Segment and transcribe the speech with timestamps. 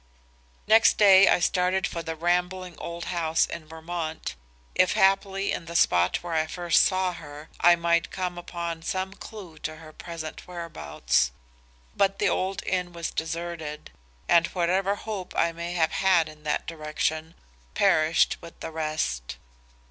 [0.65, 4.33] "Next day I started for the rambling old house in Vermont,
[4.73, 9.13] if haply in the spot where I first saw her, I might come upon some
[9.13, 11.31] clue to her present whereabouts.
[11.95, 13.91] But the old inn was deserted,
[14.27, 17.35] and whatever hope I may have had in that direction,
[17.75, 19.37] perished with the rest.